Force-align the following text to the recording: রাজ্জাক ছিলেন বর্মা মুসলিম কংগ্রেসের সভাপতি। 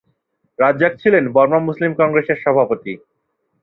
রাজ্জাক 0.59 0.93
ছিলেন 1.01 1.23
বর্মা 1.35 1.59
মুসলিম 1.67 1.91
কংগ্রেসের 1.99 2.37
সভাপতি। 2.43 2.93